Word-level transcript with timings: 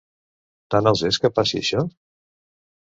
Tant 0.77 0.89
els 0.93 1.05
és 1.11 1.21
que 1.27 1.33
passi 1.41 1.61
això? 1.63 1.87